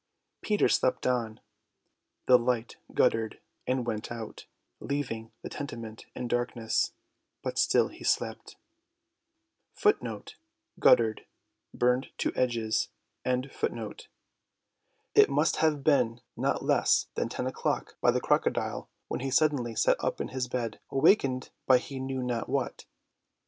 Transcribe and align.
Peter 0.41 0.67
slept 0.67 1.05
on. 1.05 1.39
The 2.25 2.39
light 2.39 2.77
guttered 2.91 3.39
and 3.67 3.85
went 3.85 4.11
out, 4.11 4.47
leaving 4.79 5.31
the 5.43 5.49
tenement 5.49 6.07
in 6.15 6.27
darkness; 6.27 6.93
but 7.43 7.59
still 7.59 7.89
he 7.89 8.03
slept. 8.03 8.55
It 9.85 10.01
must 15.29 15.55
have 15.57 15.83
been 15.83 16.21
not 16.35 16.65
less 16.65 17.07
than 17.13 17.29
ten 17.29 17.45
o'clock 17.45 17.95
by 18.01 18.09
the 18.09 18.19
crocodile, 18.21 18.89
when 19.07 19.19
he 19.19 19.29
suddenly 19.29 19.75
sat 19.75 20.03
up 20.03 20.19
in 20.19 20.29
his 20.29 20.47
bed, 20.47 20.79
wakened 20.89 21.51
by 21.67 21.77
he 21.77 21.99
knew 21.99 22.23
not 22.23 22.49
what. 22.49 22.85